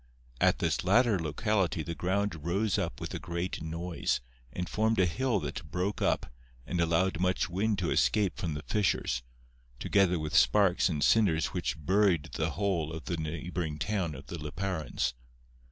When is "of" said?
12.91-13.05, 14.15-14.25